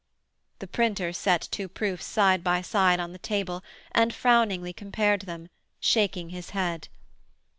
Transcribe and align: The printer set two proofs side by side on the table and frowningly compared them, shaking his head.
The 0.57 0.65
printer 0.65 1.13
set 1.13 1.47
two 1.51 1.67
proofs 1.67 2.05
side 2.07 2.43
by 2.43 2.63
side 2.63 2.99
on 2.99 3.11
the 3.11 3.19
table 3.19 3.61
and 3.91 4.11
frowningly 4.11 4.73
compared 4.73 5.21
them, 5.27 5.49
shaking 5.79 6.29
his 6.31 6.49
head. 6.57 6.87